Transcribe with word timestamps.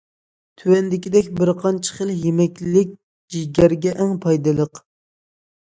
تۆۋەندىكىدەك 0.61 1.29
بىرقانچە 1.41 1.97
خىل 1.99 2.15
يېمەكلىك 2.23 2.99
جىگەرگە 3.37 3.97
ئەڭ 4.01 4.21
پايدىلىق. 4.27 4.85